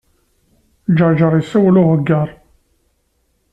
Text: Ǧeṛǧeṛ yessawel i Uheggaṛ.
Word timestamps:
Ǧeṛǧeṛ 0.97 1.33
yessawel 1.39 1.75
i 1.81 1.81
Uheggaṛ. 1.83 2.29